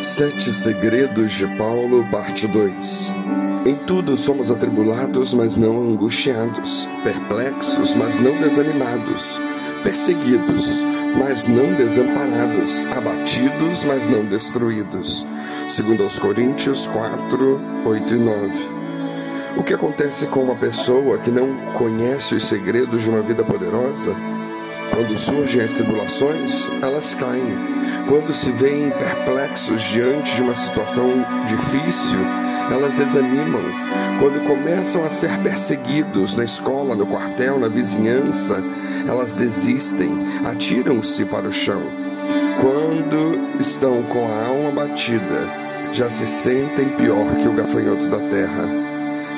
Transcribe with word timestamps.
Sete 0.00 0.52
Segredos 0.52 1.32
de 1.32 1.46
Paulo, 1.56 2.06
parte 2.08 2.46
2 2.46 3.14
Em 3.66 3.74
tudo 3.74 4.16
somos 4.16 4.48
atribulados, 4.48 5.34
mas 5.34 5.56
não 5.56 5.90
angustiados, 5.90 6.88
perplexos, 7.02 7.96
mas 7.96 8.16
não 8.16 8.40
desanimados, 8.40 9.42
perseguidos, 9.82 10.84
mas 11.18 11.48
não 11.48 11.74
desamparados, 11.74 12.86
abatidos, 12.92 13.82
mas 13.82 14.08
não 14.08 14.24
destruídos. 14.24 15.26
Segundo 15.68 16.04
aos 16.04 16.16
Coríntios 16.16 16.86
4, 16.86 17.60
8 17.84 18.14
e 18.14 18.18
9. 18.18 18.52
O 19.56 19.64
que 19.64 19.74
acontece 19.74 20.28
com 20.28 20.44
uma 20.44 20.54
pessoa 20.54 21.18
que 21.18 21.32
não 21.32 21.72
conhece 21.72 22.36
os 22.36 22.44
segredos 22.44 23.02
de 23.02 23.10
uma 23.10 23.20
vida 23.20 23.42
poderosa? 23.42 24.14
Quando 24.98 25.16
surgem 25.16 25.62
as 25.62 25.74
tribulações, 25.74 26.68
elas 26.82 27.14
caem. 27.14 27.56
Quando 28.08 28.32
se 28.32 28.50
veem 28.50 28.90
perplexos 28.90 29.80
diante 29.80 30.34
de 30.34 30.42
uma 30.42 30.56
situação 30.56 31.24
difícil, 31.46 32.18
elas 32.68 32.98
desanimam. 32.98 33.62
Quando 34.18 34.44
começam 34.44 35.04
a 35.04 35.08
ser 35.08 35.38
perseguidos 35.38 36.34
na 36.34 36.42
escola, 36.42 36.96
no 36.96 37.06
quartel, 37.06 37.60
na 37.60 37.68
vizinhança, 37.68 38.60
elas 39.06 39.34
desistem, 39.34 40.10
atiram-se 40.44 41.24
para 41.26 41.46
o 41.46 41.52
chão. 41.52 41.82
Quando 42.60 43.56
estão 43.60 44.02
com 44.02 44.26
a 44.26 44.46
alma 44.48 44.72
batida, 44.72 45.48
já 45.92 46.10
se 46.10 46.26
sentem 46.26 46.88
pior 46.88 47.36
que 47.36 47.46
o 47.46 47.52
gafanhoto 47.52 48.08
da 48.08 48.18
terra. 48.18 48.66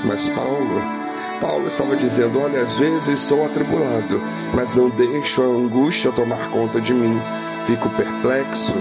Mas 0.06 0.26
Paulo 0.26 0.99
Paulo 1.40 1.68
estava 1.68 1.96
dizendo: 1.96 2.40
Olha, 2.40 2.62
às 2.62 2.76
vezes 2.76 3.18
sou 3.18 3.44
atribulado, 3.44 4.22
mas 4.54 4.74
não 4.74 4.90
deixo 4.90 5.42
a 5.42 5.46
angústia 5.46 6.12
tomar 6.12 6.50
conta 6.50 6.80
de 6.80 6.92
mim. 6.92 7.20
Fico 7.64 7.88
perplexo, 7.90 8.74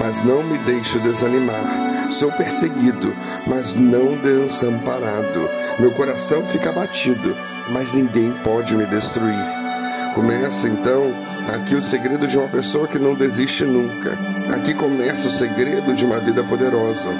mas 0.00 0.22
não 0.24 0.42
me 0.42 0.58
deixo 0.58 0.98
desanimar. 0.98 2.10
Sou 2.10 2.32
perseguido, 2.32 3.14
mas 3.46 3.76
não 3.76 4.16
desamparado. 4.16 5.48
Meu 5.78 5.90
coração 5.92 6.42
fica 6.44 6.70
abatido, 6.70 7.36
mas 7.68 7.92
ninguém 7.92 8.32
pode 8.44 8.74
me 8.74 8.86
destruir. 8.86 9.66
Começa 10.14 10.68
então 10.68 11.12
aqui 11.54 11.74
o 11.74 11.82
segredo 11.82 12.26
de 12.26 12.38
uma 12.38 12.48
pessoa 12.48 12.88
que 12.88 12.98
não 12.98 13.14
desiste 13.14 13.64
nunca. 13.64 14.16
Aqui 14.54 14.72
começa 14.72 15.28
o 15.28 15.30
segredo 15.30 15.92
de 15.92 16.06
uma 16.06 16.18
vida 16.18 16.42
poderosa. 16.42 17.10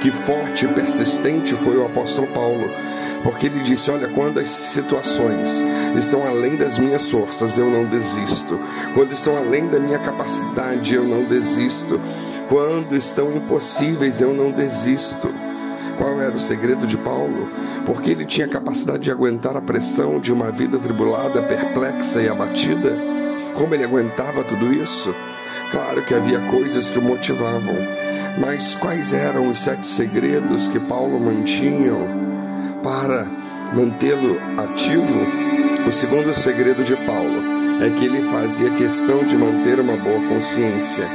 Que 0.00 0.10
forte 0.10 0.64
e 0.64 0.68
persistente 0.68 1.54
foi 1.54 1.76
o 1.76 1.86
apóstolo 1.86 2.26
Paulo 2.28 2.68
porque 3.24 3.46
ele 3.46 3.60
disse: 3.60 3.90
Olha, 3.90 4.06
quando 4.08 4.38
as 4.38 4.48
situações 4.48 5.64
estão 5.96 6.24
além 6.24 6.56
das 6.56 6.78
minhas 6.78 7.10
forças, 7.10 7.58
eu 7.58 7.68
não 7.70 7.86
desisto. 7.86 8.60
Quando 8.92 9.12
estão 9.12 9.36
além 9.36 9.66
da 9.66 9.80
minha 9.80 9.98
capacidade, 9.98 10.94
eu 10.94 11.04
não 11.04 11.24
desisto. 11.24 11.98
Quando 12.48 12.94
estão 12.94 13.34
impossíveis, 13.34 14.20
eu 14.20 14.34
não 14.34 14.52
desisto. 14.52 15.32
Qual 15.96 16.20
era 16.20 16.34
o 16.34 16.38
segredo 16.38 16.86
de 16.86 16.98
Paulo? 16.98 17.48
Porque 17.86 18.10
ele 18.10 18.26
tinha 18.26 18.46
capacidade 18.46 19.04
de 19.04 19.10
aguentar 19.10 19.56
a 19.56 19.62
pressão 19.62 20.20
de 20.20 20.32
uma 20.32 20.50
vida 20.50 20.78
tribulada, 20.78 21.42
perplexa 21.42 22.20
e 22.20 22.28
abatida? 22.28 22.98
Como 23.54 23.74
ele 23.74 23.84
aguentava 23.84 24.44
tudo 24.44 24.72
isso? 24.72 25.14
Claro 25.70 26.02
que 26.02 26.12
havia 26.12 26.40
coisas 26.50 26.90
que 26.90 26.98
o 26.98 27.02
motivavam, 27.02 27.76
mas 28.38 28.74
quais 28.74 29.14
eram 29.14 29.48
os 29.48 29.60
sete 29.60 29.86
segredos 29.86 30.68
que 30.68 30.80
Paulo 30.80 31.18
mantinha 31.18 32.23
para 33.04 33.26
mantê-lo 33.74 34.40
ativo, 34.56 35.20
o 35.86 35.92
segundo 35.92 36.34
segredo 36.34 36.82
de 36.82 36.96
Paulo 36.96 37.38
é 37.82 37.90
que 37.90 38.06
ele 38.06 38.22
fazia 38.22 38.70
questão 38.70 39.22
de 39.24 39.36
manter 39.36 39.78
uma 39.78 39.94
boa 39.94 40.20
consciência. 40.26 41.06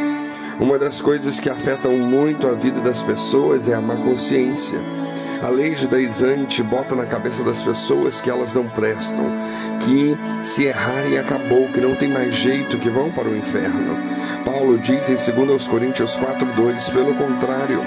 Uma 0.59 0.77
das 0.77 1.01
coisas 1.01 1.39
que 1.39 1.49
afetam 1.49 1.97
muito 1.97 2.47
a 2.47 2.53
vida 2.53 2.79
das 2.79 3.01
pessoas 3.01 3.67
é 3.67 3.73
a 3.73 3.81
má 3.81 3.95
consciência. 3.95 4.79
A 5.41 5.47
lei 5.47 5.73
judaizante 5.73 6.61
bota 6.61 6.95
na 6.95 7.05
cabeça 7.05 7.43
das 7.43 7.63
pessoas 7.63 8.21
que 8.21 8.29
elas 8.29 8.53
não 8.53 8.69
prestam, 8.69 9.25
que 9.79 10.15
se 10.43 10.65
errarem 10.65 11.17
acabou, 11.17 11.69
que 11.69 11.81
não 11.81 11.95
tem 11.95 12.09
mais 12.09 12.35
jeito, 12.35 12.77
que 12.77 12.89
vão 12.89 13.09
para 13.09 13.27
o 13.27 13.35
inferno. 13.35 13.97
Paulo 14.45 14.77
diz 14.77 15.09
em 15.09 15.15
2 15.15 15.67
Coríntios 15.67 16.17
4:2, 16.17 16.91
pelo 16.91 17.15
contrário, 17.15 17.81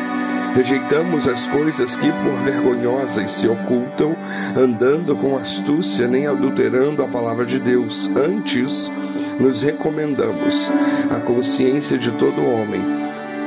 Rejeitamos 0.55 1.27
as 1.27 1.47
coisas 1.47 1.97
que 1.97 2.13
por 2.13 2.35
vergonhosas 2.45 3.31
se 3.31 3.49
ocultam, 3.49 4.15
andando 4.55 5.17
com 5.17 5.37
astúcia 5.37 6.07
nem 6.07 6.27
adulterando 6.27 7.03
a 7.03 7.09
palavra 7.09 7.47
de 7.47 7.59
Deus. 7.59 8.11
Antes, 8.15 8.93
nos 9.41 9.63
recomendamos 9.63 10.71
a 11.11 11.21
consciência 11.21 11.97
de 11.97 12.13
todo 12.13 12.45
homem 12.45 12.83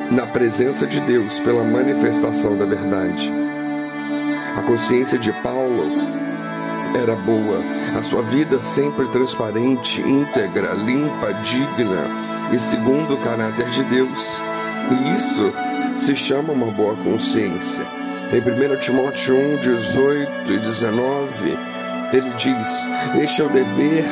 na 0.10 0.26
presença 0.26 0.88
de 0.88 1.00
Deus 1.02 1.40
pela 1.40 1.64
manifestação 1.64 2.58
da 2.58 2.66
verdade. 2.66 3.32
A 4.58 4.62
consciência 4.64 5.20
de 5.20 5.32
Paulo 5.44 5.92
era 6.96 7.16
boa, 7.16 7.60
a 7.96 8.02
sua 8.02 8.24
vida 8.24 8.60
sempre 8.60 9.08
transparente, 9.10 10.02
íntegra, 10.02 10.74
limpa, 10.74 11.34
digna 11.34 12.08
e 12.52 12.58
segundo 12.58 13.14
o 13.14 13.18
caráter 13.18 13.70
de 13.70 13.84
Deus. 13.84 14.42
E 14.92 15.14
isso 15.14 15.52
se 15.96 16.16
chama 16.16 16.54
uma 16.54 16.72
boa 16.72 16.96
consciência. 16.96 17.86
Em 18.32 18.40
1 18.40 18.80
Timóteo 18.80 19.36
1, 19.36 19.58
18 19.58 20.54
e 20.54 20.58
19, 20.58 21.58
ele 22.12 22.30
diz: 22.38 22.88
Este 23.22 23.42
é 23.42 23.46
o 23.46 23.50
dever 23.50 24.04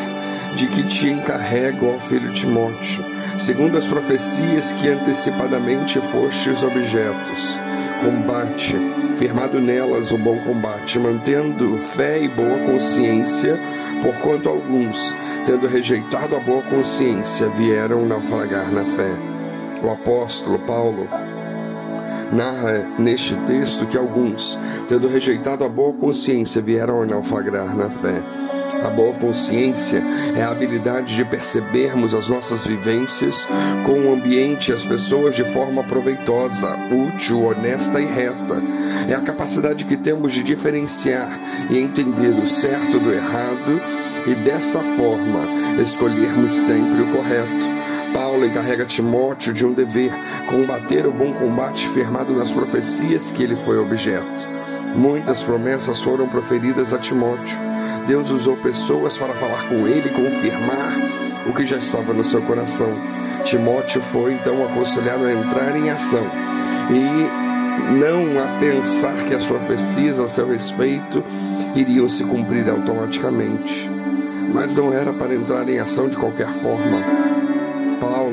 de 0.56 0.68
que 0.68 0.84
te 0.84 1.10
encarrego, 1.10 1.94
ó 1.96 2.00
filho 2.00 2.32
Timóteo, 2.32 3.04
segundo 3.38 3.78
as 3.78 3.88
profecias 3.88 4.72
que 4.74 4.90
antecipadamente 4.90 6.00
fostes 6.00 6.64
objetos. 6.64 7.60
Combate, 8.04 8.76
firmado 9.14 9.60
nelas 9.60 10.12
o 10.12 10.18
bom 10.18 10.38
combate, 10.40 11.00
mantendo 11.00 11.78
fé 11.78 12.22
e 12.22 12.28
boa 12.28 12.60
consciência, 12.60 13.60
porquanto 14.02 14.50
alguns, 14.50 15.16
tendo 15.46 15.68
rejeitado 15.68 16.36
a 16.36 16.40
boa 16.40 16.62
consciência, 16.64 17.50
vieram 17.50 18.06
naufragar 18.06 18.72
na 18.72 18.86
fé. 18.86 19.12
O 19.82 19.90
apóstolo 19.90 20.60
Paulo 20.60 21.10
narra 22.34 22.90
neste 22.98 23.36
texto 23.46 23.86
que 23.86 23.98
alguns, 23.98 24.58
tendo 24.88 25.08
rejeitado 25.08 25.64
a 25.64 25.70
boa 25.70 25.94
consciência, 25.94 26.62
vieram 26.62 27.06
naufragar 27.06 27.76
na 27.76 27.90
fé. 27.90 28.22
A 28.84 28.90
boa 28.90 29.14
consciência 29.14 30.04
é 30.36 30.44
a 30.44 30.50
habilidade 30.50 31.16
de 31.16 31.24
percebermos 31.24 32.14
as 32.14 32.28
nossas 32.28 32.66
vivências 32.68 33.48
com 33.86 33.94
o 33.94 34.14
ambiente 34.14 34.72
e 34.72 34.74
as 34.74 34.84
pessoas 34.84 35.36
de 35.36 35.46
forma 35.46 35.82
proveitosa, 35.84 36.78
útil, 36.92 37.44
honesta 37.44 38.02
e 38.02 38.06
reta. 38.06 38.62
É 39.08 39.14
a 39.14 39.22
capacidade 39.22 39.86
que 39.86 39.96
temos 39.96 40.34
de 40.34 40.44
diferenciar 40.44 41.30
e 41.70 41.80
entender 41.80 42.32
o 42.32 42.46
certo 42.46 43.00
do 43.00 43.14
errado 43.14 43.82
e 44.28 44.36
dessa 44.36 44.82
forma 44.82 45.82
escolhermos 45.82 46.52
sempre 46.52 47.04
o 47.04 47.08
correto. 47.08 47.74
Paulo 48.13 48.46
encarrega 48.46 48.85
Timóteo 48.85 49.53
de 49.53 49.66
um 49.66 49.74
dever, 49.74 50.12
combater 50.46 51.06
o 51.07 51.12
bom 51.12 51.34
combate 51.34 51.88
firmado 51.90 52.34
nas 52.34 52.51
profecias 52.51 53.31
que 53.31 53.41
ele 53.41 53.56
foi 53.56 53.79
objeto. 53.79 54.47
Muitas 54.96 55.44
promessas 55.44 56.01
foram 56.01 56.29
proferidas 56.29 56.94
a 56.94 57.00
Timóteo. 57.00 57.57
Deus 58.06 58.29
usou 58.29 58.56
pessoas 58.57 59.18
para 59.18 59.34
falar 59.34 59.68
com 59.68 59.88
ele 59.88 60.09
e 60.09 60.13
confirmar 60.13 60.94
o 61.47 61.53
que 61.53 61.66
já 61.66 61.78
estava 61.78 62.13
no 62.13 62.24
seu 62.24 62.41
coração. 62.44 62.94
Timóteo 63.44 64.01
foi 64.01 64.34
então 64.34 64.63
aconselhado 64.63 65.25
a 65.25 65.34
entrar 65.34 65.75
em 65.75 65.90
ação 65.90 66.25
e 66.91 67.94
não 67.97 68.44
a 68.44 68.59
pensar 68.59 69.25
que 69.25 69.34
as 69.34 69.45
profecias 69.45 70.19
a 70.19 70.28
seu 70.28 70.47
respeito 70.47 71.24
iriam 71.75 72.07
se 72.07 72.24
cumprir 72.24 72.69
automaticamente. 72.69 73.90
Mas 74.53 74.75
não 74.75 74.94
era 74.94 75.12
para 75.12 75.34
entrar 75.34 75.68
em 75.68 75.80
ação 75.80 76.07
de 76.07 76.16
qualquer 76.16 76.53
forma. 76.53 77.23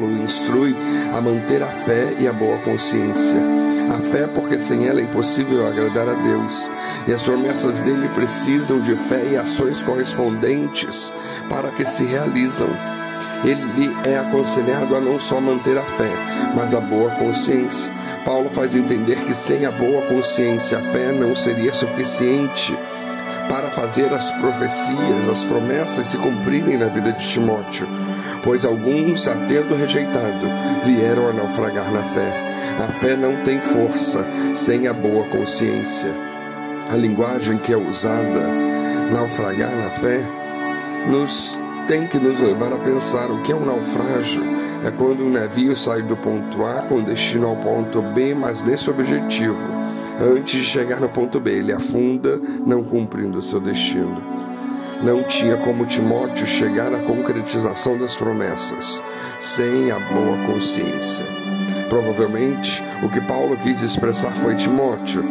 Paulo 0.01 0.07
o 0.07 0.23
instrui 0.23 0.75
a 1.15 1.21
manter 1.21 1.63
a 1.63 1.69
fé 1.69 2.15
e 2.19 2.27
a 2.27 2.33
boa 2.33 2.57
consciência. 2.59 3.39
A 3.95 3.99
fé, 3.99 4.27
porque 4.27 4.59
sem 4.59 4.87
ela 4.87 5.01
é 5.01 5.03
impossível 5.03 5.67
agradar 5.67 6.09
a 6.09 6.15
Deus, 6.15 6.71
e 7.07 7.13
as 7.13 7.23
promessas 7.23 7.81
dele 7.81 8.09
precisam 8.11 8.81
de 8.81 8.95
fé 8.95 9.23
e 9.33 9.37
ações 9.37 9.83
correspondentes 9.83 11.13
para 11.49 11.71
que 11.71 11.85
se 11.85 12.05
realizam. 12.05 12.69
Ele 13.45 13.97
é 14.07 14.19
aconselhado 14.19 14.95
a 14.97 15.01
não 15.01 15.19
só 15.19 15.41
manter 15.41 15.77
a 15.77 15.83
fé, 15.83 16.11
mas 16.55 16.73
a 16.73 16.81
boa 16.81 17.11
consciência. 17.13 17.93
Paulo 18.25 18.49
faz 18.49 18.77
entender 18.77 19.17
que 19.25 19.35
sem 19.35 19.67
a 19.67 19.71
boa 19.71 20.03
consciência, 20.03 20.79
a 20.79 20.83
fé 20.83 21.11
não 21.11 21.35
seria 21.35 21.73
suficiente 21.73 22.79
para 23.49 23.71
fazer 23.71 24.13
as 24.15 24.31
profecias, 24.31 25.29
as 25.29 25.43
promessas 25.43 26.07
se 26.07 26.19
cumprirem 26.19 26.77
na 26.77 26.87
vida 26.87 27.13
de 27.13 27.29
Timóteo 27.29 27.89
pois 28.43 28.65
alguns, 28.65 29.27
a 29.29 29.35
tendo 29.47 29.75
rejeitado, 29.75 30.47
vieram 30.85 31.29
a 31.29 31.33
naufragar 31.33 31.93
na 31.93 32.03
fé. 32.03 32.51
A 32.79 32.89
fé 32.89 33.17
não 33.17 33.43
tem 33.43 33.61
força 33.61 34.25
sem 34.55 34.87
a 34.87 34.93
boa 34.93 35.25
consciência. 35.25 36.11
A 36.91 36.97
linguagem 36.97 37.59
que 37.59 37.73
é 37.73 37.77
usada, 37.77 38.41
naufragar 39.13 39.75
na 39.77 39.91
fé, 39.91 40.21
nos 41.09 41.59
tem 41.87 42.07
que 42.07 42.19
nos 42.19 42.41
levar 42.41 42.73
a 42.73 42.79
pensar 42.79 43.31
o 43.31 43.43
que 43.43 43.53
é 43.53 43.57
um 43.57 43.65
naufrágio. 43.65 44.43
é 44.85 44.91
quando 44.91 45.25
um 45.25 45.31
navio 45.31 45.75
sai 45.75 46.03
do 46.03 46.17
ponto 46.17 46.65
A 46.65 46.83
com 46.83 47.03
destino 47.03 47.49
ao 47.49 47.57
ponto 47.57 48.01
B, 48.01 48.35
mas 48.35 48.63
nesse 48.63 48.89
objetivo. 48.89 49.67
Antes 50.21 50.61
de 50.61 50.65
chegar 50.65 51.01
no 51.01 51.09
ponto 51.09 51.41
B, 51.41 51.51
ele 51.51 51.73
afunda, 51.73 52.41
não 52.67 52.83
cumprindo 52.85 53.39
o 53.39 53.43
seu 53.43 53.61
destino. 53.61 54.40
Não 55.03 55.23
tinha 55.23 55.57
como 55.57 55.87
Timóteo 55.87 56.47
chegar 56.47 56.93
à 56.93 56.99
concretização 56.99 57.97
das 57.97 58.17
promessas 58.17 59.03
sem 59.41 59.91
a 59.91 59.99
boa 59.99 60.37
consciência. 60.47 61.25
Provavelmente, 61.89 62.85
o 63.03 63.09
que 63.09 63.21
Paulo 63.21 63.57
quis 63.57 63.81
expressar 63.81 64.31
foi 64.33 64.55
Timóteo. 64.55 65.25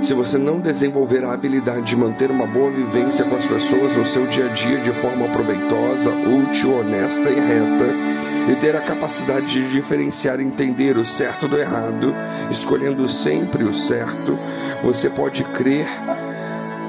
Se 0.00 0.14
você 0.14 0.38
não 0.38 0.58
desenvolver 0.58 1.22
a 1.22 1.34
habilidade 1.34 1.82
de 1.82 1.96
manter 1.96 2.30
uma 2.30 2.46
boa 2.46 2.70
vivência 2.70 3.26
com 3.26 3.36
as 3.36 3.44
pessoas 3.44 3.94
no 3.94 4.06
seu 4.06 4.26
dia 4.26 4.46
a 4.46 4.48
dia 4.48 4.78
de 4.78 4.90
forma 4.94 5.28
proveitosa, 5.28 6.10
útil, 6.10 6.78
honesta 6.78 7.28
e 7.28 7.34
reta, 7.34 8.50
e 8.50 8.56
ter 8.56 8.74
a 8.74 8.80
capacidade 8.80 9.46
de 9.46 9.70
diferenciar 9.70 10.40
e 10.40 10.44
entender 10.44 10.96
o 10.96 11.04
certo 11.04 11.46
do 11.46 11.58
errado, 11.58 12.16
escolhendo 12.50 13.06
sempre 13.06 13.64
o 13.64 13.74
certo, 13.74 14.38
você 14.82 15.10
pode 15.10 15.44
crer 15.44 15.86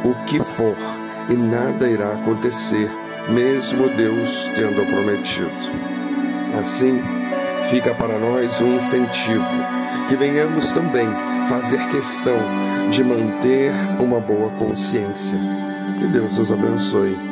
o 0.05 0.15
que 0.25 0.39
for 0.39 1.00
e 1.29 1.33
nada 1.33 1.89
irá 1.89 2.13
acontecer, 2.13 2.89
mesmo 3.29 3.89
Deus 3.89 4.49
tendo 4.55 4.85
prometido. 4.85 5.51
Assim, 6.59 7.01
fica 7.69 7.93
para 7.93 8.19
nós 8.19 8.61
um 8.61 8.75
incentivo 8.75 9.55
que 10.07 10.15
venhamos 10.15 10.71
também 10.71 11.07
fazer 11.47 11.87
questão 11.87 12.37
de 12.89 13.03
manter 13.03 13.71
uma 13.99 14.19
boa 14.19 14.49
consciência. 14.51 15.37
Que 15.97 16.05
Deus 16.07 16.37
nos 16.37 16.51
abençoe. 16.51 17.30